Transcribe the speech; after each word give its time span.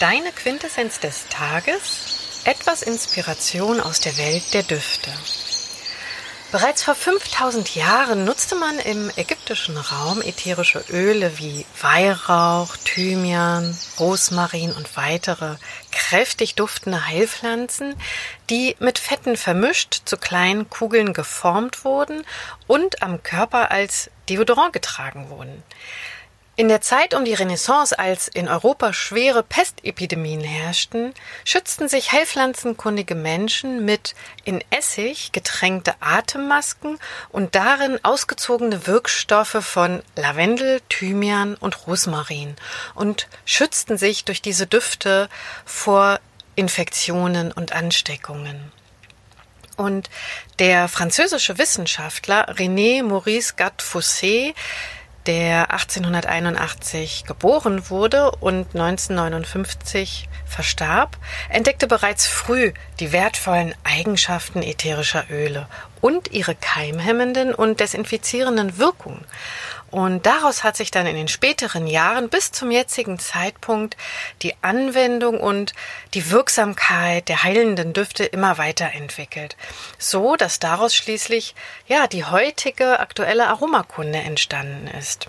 Deine 0.00 0.30
Quintessenz 0.30 1.00
des 1.00 1.26
Tages? 1.26 2.42
Etwas 2.44 2.82
Inspiration 2.82 3.80
aus 3.80 3.98
der 3.98 4.16
Welt 4.16 4.54
der 4.54 4.62
Düfte. 4.62 5.10
Bereits 6.52 6.84
vor 6.84 6.94
5000 6.94 7.74
Jahren 7.74 8.24
nutzte 8.24 8.54
man 8.54 8.78
im 8.78 9.10
ägyptischen 9.16 9.76
Raum 9.76 10.22
ätherische 10.22 10.84
Öle 10.88 11.36
wie 11.38 11.66
Weihrauch, 11.80 12.76
Thymian, 12.76 13.76
Rosmarin 13.98 14.72
und 14.72 14.96
weitere 14.96 15.56
kräftig 15.90 16.54
duftende 16.54 17.08
Heilpflanzen, 17.08 17.96
die 18.50 18.76
mit 18.78 19.00
Fetten 19.00 19.36
vermischt 19.36 20.02
zu 20.04 20.16
kleinen 20.16 20.70
Kugeln 20.70 21.12
geformt 21.12 21.84
wurden 21.84 22.24
und 22.68 23.02
am 23.02 23.24
Körper 23.24 23.72
als 23.72 24.10
Deodorant 24.28 24.72
getragen 24.72 25.28
wurden. 25.28 25.64
In 26.58 26.66
der 26.66 26.80
Zeit 26.80 27.14
um 27.14 27.24
die 27.24 27.34
Renaissance, 27.34 27.96
als 27.96 28.26
in 28.26 28.48
Europa 28.48 28.92
schwere 28.92 29.44
Pestepidemien 29.44 30.40
herrschten, 30.40 31.14
schützten 31.44 31.88
sich 31.88 32.10
heilpflanzenkundige 32.10 33.14
Menschen 33.14 33.84
mit 33.84 34.16
in 34.42 34.64
Essig 34.70 35.30
getränkte 35.30 35.94
Atemmasken 36.00 36.98
und 37.28 37.54
darin 37.54 38.00
ausgezogene 38.02 38.88
Wirkstoffe 38.88 39.58
von 39.60 40.02
Lavendel, 40.16 40.80
Thymian 40.88 41.54
und 41.54 41.86
Rosmarin 41.86 42.56
und 42.96 43.28
schützten 43.44 43.96
sich 43.96 44.24
durch 44.24 44.42
diese 44.42 44.66
Düfte 44.66 45.28
vor 45.64 46.18
Infektionen 46.56 47.52
und 47.52 47.70
Ansteckungen. 47.70 48.72
Und 49.76 50.10
der 50.58 50.88
französische 50.88 51.56
Wissenschaftler 51.56 52.52
René 52.56 53.04
Maurice 53.04 53.54
Gattefossé 53.54 54.54
der 55.26 55.70
1881 55.72 57.24
geboren 57.26 57.90
wurde 57.90 58.30
und 58.32 58.74
1959 58.74 60.28
verstarb, 60.46 61.16
entdeckte 61.50 61.86
bereits 61.86 62.26
früh 62.26 62.72
die 63.00 63.12
wertvollen 63.12 63.74
Eigenschaften 63.84 64.62
ätherischer 64.62 65.24
Öle 65.30 65.66
und 66.00 66.30
ihre 66.32 66.54
keimhemmenden 66.54 67.54
und 67.54 67.80
desinfizierenden 67.80 68.78
Wirkungen 68.78 69.24
und 69.90 70.26
daraus 70.26 70.64
hat 70.64 70.76
sich 70.76 70.90
dann 70.90 71.06
in 71.06 71.16
den 71.16 71.28
späteren 71.28 71.86
Jahren 71.86 72.28
bis 72.28 72.52
zum 72.52 72.70
jetzigen 72.70 73.18
Zeitpunkt 73.18 73.96
die 74.42 74.54
Anwendung 74.60 75.40
und 75.40 75.72
die 76.14 76.30
Wirksamkeit 76.30 77.28
der 77.28 77.42
heilenden 77.42 77.94
Düfte 77.94 78.24
immer 78.24 78.58
weiterentwickelt. 78.58 79.56
So, 79.98 80.36
dass 80.36 80.58
daraus 80.58 80.94
schließlich, 80.94 81.54
ja, 81.86 82.06
die 82.06 82.24
heutige 82.24 83.00
aktuelle 83.00 83.48
Aromakunde 83.48 84.18
entstanden 84.18 84.88
ist. 84.88 85.28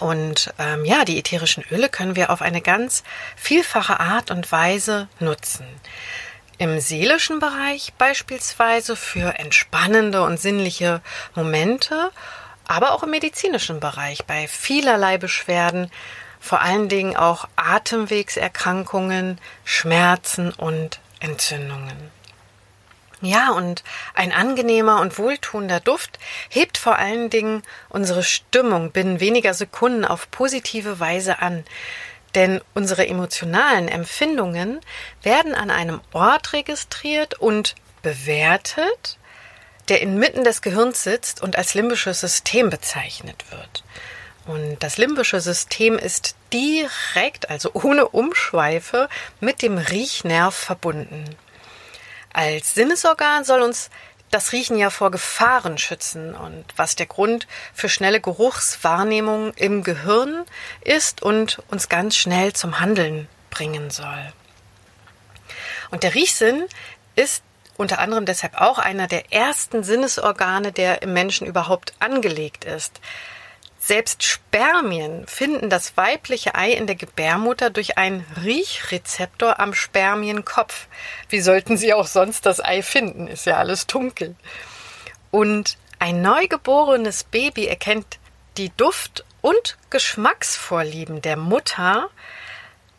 Und 0.00 0.52
ähm, 0.58 0.84
ja, 0.84 1.04
die 1.04 1.18
ätherischen 1.18 1.64
Öle 1.70 1.88
können 1.88 2.16
wir 2.16 2.30
auf 2.30 2.42
eine 2.42 2.62
ganz 2.62 3.04
vielfache 3.36 4.00
Art 4.00 4.32
und 4.32 4.50
Weise 4.50 5.08
nutzen. 5.20 5.66
Im 6.58 6.80
seelischen 6.80 7.38
Bereich 7.38 7.92
beispielsweise 7.98 8.96
für 8.96 9.38
entspannende 9.38 10.22
und 10.22 10.40
sinnliche 10.40 11.00
Momente 11.34 12.10
aber 12.72 12.92
auch 12.92 13.02
im 13.02 13.10
medizinischen 13.10 13.80
Bereich 13.80 14.24
bei 14.24 14.48
vielerlei 14.48 15.18
Beschwerden, 15.18 15.90
vor 16.40 16.60
allen 16.62 16.88
Dingen 16.88 17.16
auch 17.16 17.46
Atemwegserkrankungen, 17.54 19.38
Schmerzen 19.64 20.52
und 20.52 20.98
Entzündungen. 21.20 22.10
Ja, 23.20 23.50
und 23.52 23.84
ein 24.14 24.32
angenehmer 24.32 25.00
und 25.00 25.16
wohltuender 25.16 25.78
Duft 25.78 26.18
hebt 26.48 26.76
vor 26.76 26.98
allen 26.98 27.30
Dingen 27.30 27.62
unsere 27.88 28.24
Stimmung 28.24 28.90
binnen 28.90 29.20
weniger 29.20 29.54
Sekunden 29.54 30.04
auf 30.04 30.28
positive 30.32 30.98
Weise 30.98 31.40
an. 31.40 31.64
Denn 32.34 32.60
unsere 32.74 33.06
emotionalen 33.06 33.86
Empfindungen 33.86 34.80
werden 35.22 35.54
an 35.54 35.70
einem 35.70 36.00
Ort 36.12 36.52
registriert 36.52 37.38
und 37.38 37.76
bewertet, 38.02 39.18
der 39.88 40.00
inmitten 40.00 40.44
des 40.44 40.62
Gehirns 40.62 41.02
sitzt 41.02 41.42
und 41.42 41.56
als 41.56 41.74
limbisches 41.74 42.20
System 42.20 42.70
bezeichnet 42.70 43.44
wird. 43.50 43.84
Und 44.46 44.78
das 44.80 44.96
limbische 44.96 45.40
System 45.40 45.98
ist 45.98 46.34
direkt, 46.52 47.48
also 47.50 47.70
ohne 47.74 48.08
Umschweife, 48.08 49.08
mit 49.40 49.62
dem 49.62 49.78
Riechnerv 49.78 50.54
verbunden. 50.54 51.36
Als 52.32 52.74
Sinnesorgan 52.74 53.44
soll 53.44 53.62
uns 53.62 53.90
das 54.30 54.52
Riechen 54.52 54.78
ja 54.78 54.88
vor 54.88 55.10
Gefahren 55.10 55.76
schützen 55.76 56.34
und 56.34 56.64
was 56.76 56.96
der 56.96 57.06
Grund 57.06 57.46
für 57.74 57.90
schnelle 57.90 58.20
Geruchswahrnehmung 58.20 59.52
im 59.54 59.84
Gehirn 59.84 60.44
ist 60.80 61.22
und 61.22 61.62
uns 61.68 61.90
ganz 61.90 62.16
schnell 62.16 62.54
zum 62.54 62.80
Handeln 62.80 63.28
bringen 63.50 63.90
soll. 63.90 64.32
Und 65.90 66.02
der 66.02 66.14
Riechsinn 66.14 66.64
ist 67.14 67.44
unter 67.82 67.98
anderem 67.98 68.24
deshalb 68.24 68.60
auch 68.60 68.78
einer 68.78 69.08
der 69.08 69.32
ersten 69.32 69.82
Sinnesorgane, 69.82 70.72
der 70.72 71.02
im 71.02 71.12
Menschen 71.12 71.46
überhaupt 71.46 71.92
angelegt 71.98 72.64
ist. 72.64 73.00
Selbst 73.78 74.22
Spermien 74.22 75.26
finden 75.26 75.68
das 75.68 75.96
weibliche 75.96 76.54
Ei 76.54 76.70
in 76.70 76.86
der 76.86 76.94
Gebärmutter 76.94 77.70
durch 77.70 77.98
einen 77.98 78.24
Riechrezeptor 78.44 79.58
am 79.58 79.74
Spermienkopf. 79.74 80.86
Wie 81.28 81.40
sollten 81.40 81.76
sie 81.76 81.92
auch 81.92 82.06
sonst 82.06 82.46
das 82.46 82.64
Ei 82.64 82.82
finden? 82.82 83.26
Ist 83.26 83.44
ja 83.44 83.56
alles 83.56 83.88
dunkel. 83.88 84.36
Und 85.32 85.76
ein 85.98 86.22
neugeborenes 86.22 87.24
Baby 87.24 87.66
erkennt 87.66 88.20
die 88.56 88.70
Duft- 88.76 89.24
und 89.40 89.76
Geschmacksvorlieben 89.90 91.20
der 91.20 91.36
Mutter 91.36 92.08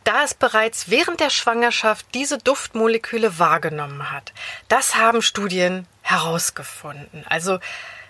da 0.04 0.24
es 0.24 0.34
bereits 0.34 0.90
während 0.90 1.20
der 1.20 1.30
Schwangerschaft 1.30 2.06
diese 2.14 2.38
Duftmoleküle 2.38 3.40
wahrgenommen 3.40 4.12
hat. 4.12 4.34
Das 4.68 4.96
haben 4.96 5.22
Studien 5.22 5.88
herausgefunden. 6.02 7.26
Also 7.28 7.60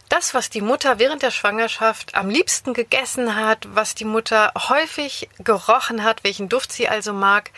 das, 0.10 0.34
was 0.34 0.50
die 0.50 0.62
Mutter 0.62 1.00
während 1.00 1.24
der 1.24 1.32
Schwangerschaft 1.32 2.16
am 2.16 2.30
liebsten 2.30 2.74
gegessen 2.74 3.36
hat, 3.36 3.68
was 3.74 3.96
die 3.96 4.06
Mutter 4.06 4.52
häufig 4.56 5.30
gerochen 5.40 6.04
hat, 6.04 6.24
welchen 6.24 6.50
Duft 6.50 6.72
sie 6.72 6.88
also 6.88 7.14
mag, 7.14 7.52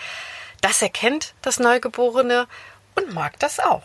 das 0.61 0.81
erkennt 0.81 1.33
das 1.41 1.59
Neugeborene 1.59 2.47
und 2.95 3.13
mag 3.13 3.37
das 3.39 3.59
auch. 3.59 3.83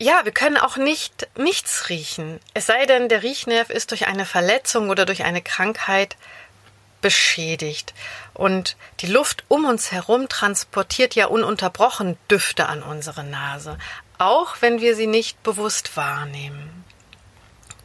Ja, 0.00 0.24
wir 0.24 0.32
können 0.32 0.56
auch 0.56 0.76
nicht 0.76 1.28
nichts 1.36 1.88
riechen. 1.88 2.40
Es 2.54 2.66
sei 2.66 2.86
denn, 2.86 3.08
der 3.08 3.22
Riechnerv 3.22 3.68
ist 3.68 3.90
durch 3.90 4.06
eine 4.06 4.26
Verletzung 4.26 4.90
oder 4.90 5.04
durch 5.04 5.24
eine 5.24 5.42
Krankheit 5.42 6.16
beschädigt. 7.00 7.94
Und 8.34 8.76
die 9.00 9.06
Luft 9.06 9.44
um 9.48 9.64
uns 9.64 9.92
herum 9.92 10.28
transportiert 10.28 11.14
ja 11.14 11.26
ununterbrochen 11.26 12.16
Düfte 12.30 12.68
an 12.68 12.82
unsere 12.82 13.24
Nase, 13.24 13.78
auch 14.18 14.56
wenn 14.60 14.80
wir 14.80 14.96
sie 14.96 15.06
nicht 15.06 15.42
bewusst 15.42 15.96
wahrnehmen. 15.96 16.84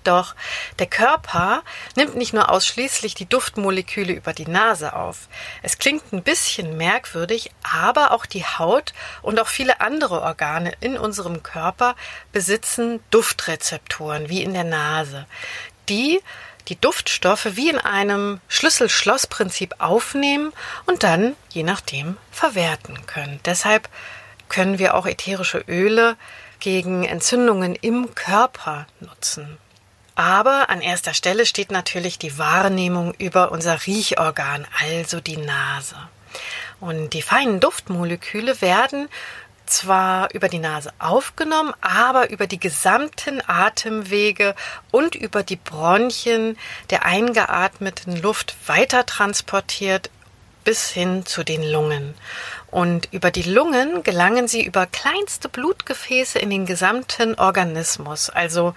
Doch 0.03 0.35
der 0.79 0.87
Körper 0.87 1.63
nimmt 1.95 2.15
nicht 2.15 2.33
nur 2.33 2.49
ausschließlich 2.49 3.15
die 3.15 3.25
Duftmoleküle 3.25 4.13
über 4.13 4.33
die 4.33 4.47
Nase 4.47 4.93
auf. 4.95 5.29
Es 5.61 5.77
klingt 5.77 6.11
ein 6.11 6.23
bisschen 6.23 6.77
merkwürdig, 6.77 7.51
aber 7.63 8.11
auch 8.11 8.25
die 8.25 8.43
Haut 8.43 8.93
und 9.21 9.39
auch 9.39 9.47
viele 9.47 9.81
andere 9.81 10.21
Organe 10.21 10.73
in 10.81 10.97
unserem 10.97 11.41
Körper 11.41 11.95
besitzen 12.31 13.01
Duftrezeptoren, 13.11 14.29
wie 14.29 14.43
in 14.43 14.53
der 14.53 14.65
Nase. 14.65 15.25
Die 15.89 16.21
die 16.67 16.79
Duftstoffe 16.79 17.55
wie 17.55 17.69
in 17.69 17.77
einem 17.77 18.39
Schlüssel-Schloss-Prinzip 18.47 19.75
aufnehmen 19.79 20.53
und 20.85 21.03
dann, 21.03 21.35
je 21.49 21.63
nachdem, 21.63 22.17
verwerten 22.31 23.05
können. 23.05 23.39
Deshalb 23.45 23.89
können 24.49 24.79
wir 24.79 24.95
auch 24.95 25.05
ätherische 25.05 25.63
Öle 25.67 26.15
gegen 26.59 27.03
Entzündungen 27.03 27.75
im 27.75 28.15
Körper 28.15 28.87
nutzen. 28.99 29.57
Aber 30.15 30.69
an 30.69 30.81
erster 30.81 31.13
Stelle 31.13 31.45
steht 31.45 31.71
natürlich 31.71 32.19
die 32.19 32.37
Wahrnehmung 32.37 33.13
über 33.15 33.51
unser 33.51 33.85
Riechorgan, 33.85 34.67
also 34.79 35.19
die 35.19 35.37
Nase. 35.37 35.95
Und 36.79 37.13
die 37.13 37.21
feinen 37.21 37.59
Duftmoleküle 37.59 38.61
werden 38.61 39.09
zwar 39.65 40.33
über 40.33 40.49
die 40.49 40.59
Nase 40.59 40.91
aufgenommen, 40.99 41.73
aber 41.81 42.29
über 42.29 42.47
die 42.47 42.59
gesamten 42.59 43.41
Atemwege 43.47 44.55
und 44.91 45.15
über 45.15 45.43
die 45.43 45.55
Bronchien 45.55 46.57
der 46.89 47.05
eingeatmeten 47.05 48.21
Luft 48.21 48.55
weiter 48.67 49.05
transportiert 49.05 50.09
bis 50.63 50.89
hin 50.89 51.25
zu 51.25 51.43
den 51.43 51.63
Lungen. 51.63 52.13
Und 52.71 53.09
über 53.11 53.31
die 53.31 53.43
Lungen 53.43 54.03
gelangen 54.03 54.47
sie 54.47 54.63
über 54.63 54.87
kleinste 54.87 55.49
Blutgefäße 55.49 56.39
in 56.39 56.49
den 56.49 56.65
gesamten 56.65 57.35
Organismus, 57.35 58.29
also 58.29 58.73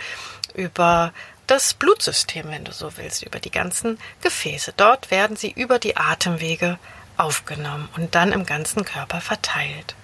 über 0.55 1.13
das 1.47 1.75
Blutsystem, 1.75 2.51
wenn 2.51 2.65
du 2.65 2.73
so 2.73 2.97
willst, 2.97 3.23
über 3.25 3.39
die 3.39 3.51
ganzen 3.51 3.99
Gefäße. 4.21 4.75
Dort 4.77 5.11
werden 5.11 5.37
sie 5.37 5.51
über 5.51 5.79
die 5.79 5.97
Atemwege 5.97 6.79
aufgenommen 7.17 7.89
und 7.97 8.15
dann 8.15 8.33
im 8.33 8.45
ganzen 8.45 8.85
Körper 8.85 9.21
verteilt. 9.21 9.95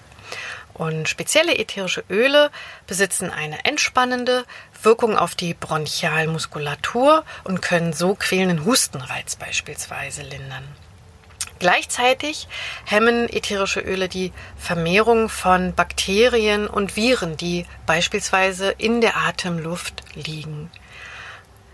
Und 0.73 1.07
spezielle 1.07 1.57
ätherische 1.57 2.03
Öle 2.09 2.49
besitzen 2.87 3.29
eine 3.29 3.63
entspannende 3.65 4.45
Wirkung 4.81 5.17
auf 5.17 5.35
die 5.35 5.53
Bronchialmuskulatur 5.53 7.23
und 7.43 7.61
können 7.61 7.93
so 7.93 8.15
quälenden 8.15 8.65
Hustenreiz 8.65 9.35
beispielsweise 9.35 10.23
lindern. 10.23 10.67
Gleichzeitig 11.59 12.47
hemmen 12.85 13.29
ätherische 13.29 13.79
Öle 13.79 14.09
die 14.09 14.33
Vermehrung 14.57 15.29
von 15.29 15.73
Bakterien 15.73 16.67
und 16.67 16.95
Viren, 16.95 17.37
die 17.37 17.65
beispielsweise 17.85 18.71
in 18.71 18.99
der 18.99 19.15
Atemluft 19.15 20.03
liegen. 20.15 20.69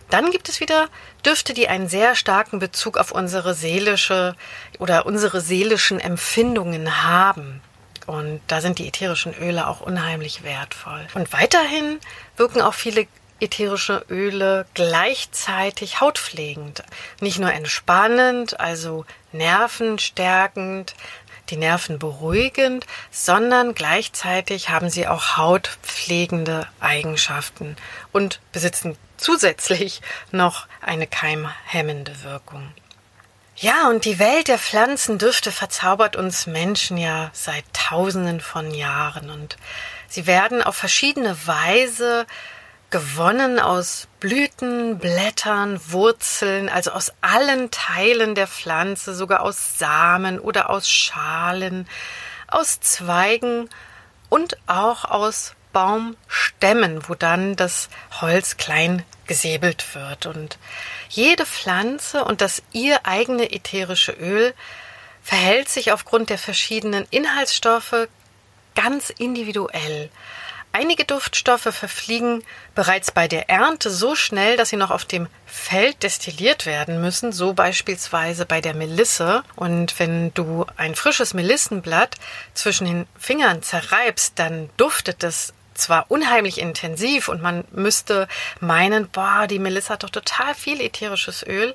Dann 0.09 0.31
gibt 0.31 0.49
es 0.49 0.59
wieder 0.59 0.89
Düfte, 1.25 1.53
die 1.53 1.67
einen 1.67 1.87
sehr 1.87 2.15
starken 2.15 2.59
Bezug 2.59 2.97
auf 2.97 3.11
unsere 3.11 3.53
seelische 3.53 4.35
oder 4.79 5.05
unsere 5.05 5.39
seelischen 5.39 5.99
Empfindungen 5.99 7.03
haben. 7.03 7.61
Und 8.09 8.41
da 8.47 8.59
sind 8.59 8.79
die 8.79 8.87
ätherischen 8.87 9.35
Öle 9.35 9.67
auch 9.67 9.81
unheimlich 9.81 10.41
wertvoll. 10.41 11.05
Und 11.13 11.31
weiterhin 11.31 11.99
wirken 12.37 12.59
auch 12.59 12.73
viele 12.73 13.05
ätherische 13.39 14.03
Öle 14.09 14.65
gleichzeitig 14.73 16.01
hautpflegend. 16.01 16.81
Nicht 17.21 17.37
nur 17.37 17.53
entspannend, 17.53 18.59
also 18.59 19.05
nervenstärkend, 19.31 20.95
die 21.51 21.57
Nerven 21.57 21.99
beruhigend, 21.99 22.87
sondern 23.11 23.75
gleichzeitig 23.75 24.69
haben 24.69 24.89
sie 24.89 25.07
auch 25.07 25.37
hautpflegende 25.37 26.65
Eigenschaften 26.79 27.75
und 28.11 28.39
besitzen 28.51 28.97
zusätzlich 29.17 30.01
noch 30.31 30.65
eine 30.81 31.05
keimhemmende 31.05 32.23
Wirkung. 32.23 32.73
Ja, 33.61 33.89
und 33.89 34.05
die 34.05 34.19
Welt 34.19 34.47
der 34.47 34.57
Pflanzendüfte 34.57 35.51
verzaubert 35.51 36.15
uns 36.15 36.47
Menschen 36.47 36.95
ja 36.97 37.29
seit 37.33 37.65
tausenden 37.73 38.39
von 38.39 38.71
Jahren. 38.73 39.29
Und 39.29 39.57
sie 40.07 40.25
werden 40.27 40.63
auf 40.63 40.77
verschiedene 40.77 41.35
Weise 41.45 42.25
gewonnen 42.89 43.59
aus 43.59 44.07
Blüten, 44.21 44.97
Blättern, 44.97 45.77
Wurzeln, 45.89 46.69
also 46.69 46.91
aus 46.91 47.11
allen 47.19 47.69
Teilen 47.69 48.33
der 48.33 48.47
Pflanze, 48.47 49.13
sogar 49.13 49.41
aus 49.41 49.77
Samen 49.77 50.39
oder 50.39 50.69
aus 50.69 50.89
Schalen, 50.89 51.85
aus 52.47 52.79
Zweigen 52.79 53.69
und 54.29 54.55
auch 54.67 55.03
aus 55.03 55.55
Baumstämmen, 56.59 57.07
wo 57.07 57.15
dann 57.15 57.55
das 57.55 57.89
Holz 58.21 58.57
klein 58.57 59.03
gesäbelt 59.27 59.95
wird. 59.95 60.25
Und 60.25 60.57
jede 61.09 61.45
Pflanze 61.45 62.23
und 62.25 62.41
das 62.41 62.61
ihr 62.71 63.05
eigene 63.05 63.51
ätherische 63.51 64.11
Öl 64.11 64.53
verhält 65.23 65.69
sich 65.69 65.91
aufgrund 65.91 66.29
der 66.29 66.37
verschiedenen 66.37 67.05
Inhaltsstoffe 67.11 68.07
ganz 68.75 69.09
individuell. 69.09 70.09
Einige 70.71 71.03
Duftstoffe 71.03 71.73
verfliegen 71.73 72.43
bereits 72.75 73.09
bei 73.09 73.27
der 73.27 73.49
Ernte 73.49 73.89
so 73.89 74.13
schnell, 74.13 74.55
dass 74.55 74.69
sie 74.69 74.75
noch 74.75 74.91
auf 74.91 75.03
dem 75.03 75.27
Feld 75.47 76.03
destilliert 76.03 76.67
werden 76.67 77.01
müssen, 77.01 77.31
so 77.31 77.53
beispielsweise 77.53 78.45
bei 78.45 78.61
der 78.61 78.75
Melisse. 78.75 79.43
Und 79.55 79.97
wenn 79.97 80.31
du 80.35 80.67
ein 80.77 80.93
frisches 80.93 81.33
Melissenblatt 81.33 82.15
zwischen 82.53 82.85
den 82.85 83.07
Fingern 83.17 83.63
zerreibst, 83.63 84.37
dann 84.37 84.69
duftet 84.77 85.23
es 85.23 85.53
zwar 85.79 86.05
unheimlich 86.09 86.59
intensiv 86.59 87.27
und 87.27 87.41
man 87.41 87.63
müsste 87.71 88.27
meinen, 88.59 89.09
boah, 89.09 89.47
die 89.47 89.59
Melissa 89.59 89.93
hat 89.93 90.03
doch 90.03 90.09
total 90.09 90.53
viel 90.55 90.81
ätherisches 90.81 91.45
Öl, 91.45 91.73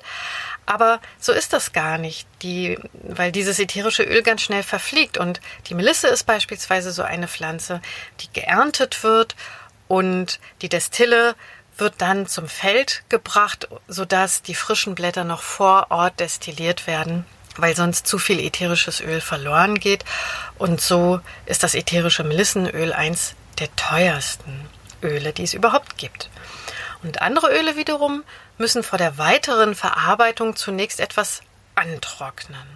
aber 0.65 0.99
so 1.19 1.31
ist 1.31 1.53
das 1.53 1.73
gar 1.73 1.97
nicht, 1.97 2.27
die, 2.41 2.77
weil 3.03 3.31
dieses 3.31 3.59
ätherische 3.59 4.03
Öl 4.03 4.23
ganz 4.23 4.41
schnell 4.41 4.63
verfliegt. 4.63 5.17
Und 5.17 5.39
die 5.67 5.75
Melisse 5.75 6.07
ist 6.07 6.23
beispielsweise 6.23 6.91
so 6.91 7.03
eine 7.03 7.27
Pflanze, 7.27 7.81
die 8.21 8.31
geerntet 8.33 9.03
wird 9.03 9.35
und 9.87 10.39
die 10.61 10.69
Destille 10.69 11.35
wird 11.77 11.95
dann 11.97 12.25
zum 12.25 12.47
Feld 12.47 13.03
gebracht, 13.09 13.67
sodass 13.87 14.41
die 14.41 14.55
frischen 14.55 14.95
Blätter 14.95 15.23
noch 15.23 15.41
vor 15.41 15.87
Ort 15.89 16.19
destilliert 16.19 16.87
werden, 16.87 17.25
weil 17.57 17.75
sonst 17.75 18.07
zu 18.07 18.17
viel 18.17 18.39
ätherisches 18.39 19.01
Öl 19.01 19.21
verloren 19.21 19.79
geht. 19.79 20.05
Und 20.57 20.81
so 20.81 21.19
ist 21.45 21.63
das 21.63 21.75
ätherische 21.75 22.23
Melissenöl 22.23 22.93
eins 22.93 23.35
der 23.59 23.75
teuersten 23.75 24.69
Öle, 25.01 25.33
die 25.33 25.43
es 25.43 25.53
überhaupt 25.53 25.97
gibt. 25.97 26.29
Und 27.03 27.21
andere 27.21 27.51
Öle 27.57 27.75
wiederum 27.75 28.23
müssen 28.57 28.83
vor 28.83 28.97
der 28.97 29.17
weiteren 29.17 29.75
Verarbeitung 29.75 30.55
zunächst 30.55 30.99
etwas 30.99 31.41
antrocknen. 31.75 32.67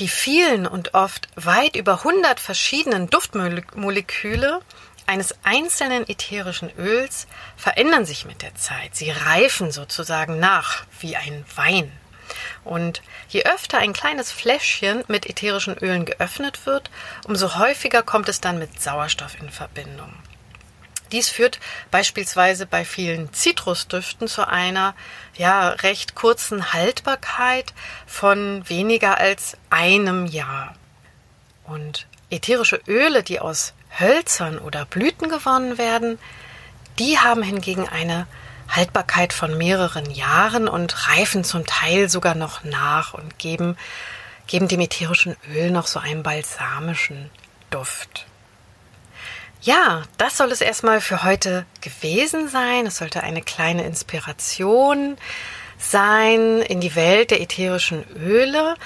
Die 0.00 0.08
vielen 0.08 0.66
und 0.66 0.94
oft 0.94 1.28
weit 1.36 1.76
über 1.76 1.98
100 1.98 2.40
verschiedenen 2.40 3.10
Duftmoleküle 3.10 4.60
eines 5.06 5.34
einzelnen 5.42 6.08
ätherischen 6.08 6.70
Öls 6.78 7.26
verändern 7.56 8.06
sich 8.06 8.24
mit 8.24 8.42
der 8.42 8.54
Zeit. 8.54 8.94
Sie 8.94 9.10
reifen 9.10 9.72
sozusagen 9.72 10.38
nach 10.38 10.84
wie 11.00 11.16
ein 11.16 11.44
Wein. 11.54 11.92
Und 12.64 13.02
je 13.28 13.44
öfter 13.44 13.78
ein 13.78 13.92
kleines 13.92 14.30
Fläschchen 14.30 15.02
mit 15.08 15.26
ätherischen 15.26 15.76
Ölen 15.78 16.04
geöffnet 16.04 16.66
wird, 16.66 16.90
umso 17.26 17.56
häufiger 17.58 18.02
kommt 18.02 18.28
es 18.28 18.40
dann 18.40 18.58
mit 18.58 18.80
Sauerstoff 18.80 19.40
in 19.40 19.50
Verbindung. 19.50 20.12
Dies 21.12 21.28
führt 21.28 21.58
beispielsweise 21.90 22.66
bei 22.66 22.84
vielen 22.84 23.32
Zitrusdüften 23.32 24.28
zu 24.28 24.46
einer 24.46 24.94
ja 25.36 25.70
recht 25.70 26.14
kurzen 26.14 26.72
Haltbarkeit 26.72 27.74
von 28.06 28.68
weniger 28.68 29.18
als 29.18 29.56
einem 29.70 30.26
Jahr. 30.26 30.74
Und 31.64 32.06
ätherische 32.30 32.80
Öle, 32.86 33.22
die 33.24 33.40
aus 33.40 33.74
Hölzern 33.98 34.58
oder 34.58 34.84
Blüten 34.84 35.28
gewonnen 35.28 35.78
werden, 35.78 36.18
die 37.00 37.18
haben 37.18 37.42
hingegen 37.42 37.88
eine 37.88 38.26
Haltbarkeit 38.70 39.32
von 39.32 39.58
mehreren 39.58 40.10
Jahren 40.10 40.68
und 40.68 41.08
reifen 41.08 41.44
zum 41.44 41.66
Teil 41.66 42.08
sogar 42.08 42.34
noch 42.34 42.64
nach 42.64 43.14
und 43.14 43.38
geben, 43.38 43.76
geben 44.46 44.68
dem 44.68 44.80
ätherischen 44.80 45.36
Öl 45.52 45.70
noch 45.70 45.86
so 45.86 45.98
einen 45.98 46.22
balsamischen 46.22 47.30
Duft. 47.70 48.26
Ja, 49.62 50.04
das 50.16 50.38
soll 50.38 50.52
es 50.52 50.62
erstmal 50.62 51.00
für 51.00 51.22
heute 51.22 51.66
gewesen 51.82 52.48
sein. 52.48 52.86
Es 52.86 52.96
sollte 52.96 53.22
eine 53.22 53.42
kleine 53.42 53.84
Inspiration 53.84 55.18
sein 55.78 56.62
in 56.62 56.80
die 56.80 56.94
Welt 56.94 57.30
der 57.30 57.40
ätherischen 57.40 58.04
Öle. 58.16 58.76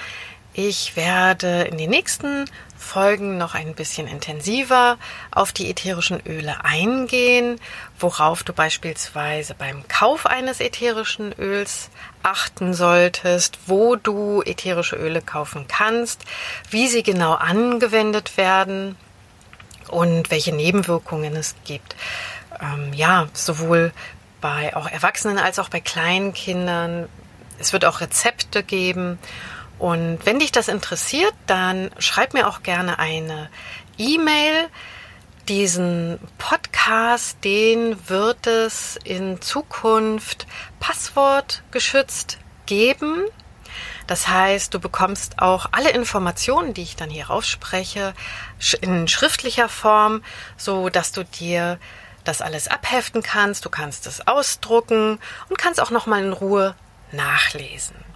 Ich 0.57 0.95
werde 0.95 1.63
in 1.63 1.79
den 1.79 1.91
nächsten 1.91 2.45
Folgen 2.79 3.39
noch 3.39 3.57
ein 3.57 3.75
bisschen 3.75 4.07
intensiver 4.07 4.99
auf 5.33 5.51
die 5.51 5.69
ätherischen 5.69 6.25
Öle 6.25 6.65
eingehen, 6.65 7.59
worauf 7.99 8.45
du 8.45 8.53
beispielsweise 8.53 9.57
beim 9.57 9.89
Kauf 9.89 10.27
eines 10.27 10.61
ätherischen 10.61 11.35
Öls 11.37 11.91
achten 12.23 12.73
solltest, 12.73 13.59
wo 13.67 13.97
du 13.97 14.43
ätherische 14.43 14.95
Öle 14.95 15.23
kaufen 15.23 15.67
kannst, 15.67 16.23
wie 16.71 16.87
sie 16.87 17.03
genau 17.03 17.33
angewendet 17.33 18.37
werden 18.37 18.95
und 19.89 20.31
welche 20.31 20.55
Nebenwirkungen 20.55 21.35
es 21.35 21.57
gibt. 21.65 21.97
Ähm, 22.61 22.93
ja, 22.93 23.27
sowohl 23.33 23.93
bei 24.41 24.77
auch 24.77 24.87
Erwachsenen 24.87 25.39
als 25.39 25.59
auch 25.59 25.69
bei 25.69 25.81
kleinen 25.81 26.33
Kindern. 26.33 27.09
Es 27.59 27.73
wird 27.73 27.85
auch 27.85 28.01
Rezepte 28.01 28.63
geben. 28.63 29.19
Und 29.85 30.25
wenn 30.25 30.39
dich 30.39 30.51
das 30.51 30.69
interessiert, 30.69 31.35
dann 31.47 31.91
schreib 31.99 32.33
mir 32.33 32.49
auch 32.49 32.63
gerne 32.63 32.99
eine 32.99 33.51
E-Mail. 33.99 34.71
Diesen 35.47 36.19
Podcast, 36.39 37.45
den 37.45 38.09
wird 38.09 38.47
es 38.47 38.99
in 39.05 39.43
Zukunft 39.43 40.47
passwortgeschützt 40.81 42.39
geben. 42.65 43.25
Das 44.07 44.27
heißt, 44.27 44.73
du 44.73 44.81
bekommst 44.81 45.41
auch 45.41 45.67
alle 45.73 45.91
Informationen, 45.91 46.73
die 46.73 46.85
ich 46.85 46.97
dann 46.97 47.11
hier 47.11 47.27
rausspreche, 47.27 48.15
in 48.81 49.07
schriftlicher 49.07 49.69
Form, 49.69 50.25
so 50.57 50.89
dass 50.89 51.13
du 51.13 51.27
dir 51.27 51.79
das 52.25 52.41
alles 52.41 52.69
abheften 52.69 53.23
kannst. 53.23 53.67
Du 53.67 53.69
kannst 53.69 54.07
es 54.07 54.27
ausdrucken 54.27 55.19
und 55.51 55.59
kannst 55.59 55.79
auch 55.79 55.91
noch 55.91 56.07
mal 56.07 56.25
in 56.25 56.33
Ruhe 56.33 56.75
nachlesen. 57.13 58.14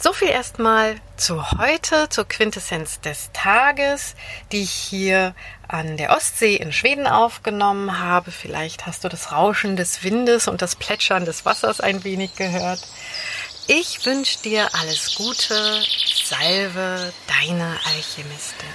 So 0.00 0.12
viel 0.12 0.28
erstmal 0.28 0.94
zu 1.16 1.50
heute, 1.58 2.08
zur 2.08 2.24
Quintessenz 2.24 3.00
des 3.00 3.30
Tages, 3.32 4.14
die 4.52 4.62
ich 4.62 4.70
hier 4.70 5.34
an 5.66 5.96
der 5.96 6.16
Ostsee 6.16 6.54
in 6.54 6.72
Schweden 6.72 7.08
aufgenommen 7.08 7.98
habe. 7.98 8.30
Vielleicht 8.30 8.86
hast 8.86 9.02
du 9.02 9.08
das 9.08 9.32
Rauschen 9.32 9.74
des 9.74 10.04
Windes 10.04 10.46
und 10.46 10.62
das 10.62 10.76
Plätschern 10.76 11.24
des 11.24 11.44
Wassers 11.44 11.80
ein 11.80 12.04
wenig 12.04 12.36
gehört. 12.36 12.80
Ich 13.66 14.06
wünsche 14.06 14.38
dir 14.38 14.68
alles 14.72 15.16
Gute. 15.16 15.82
Salve, 16.24 17.12
deine 17.26 17.76
Alchemistin. 17.92 18.68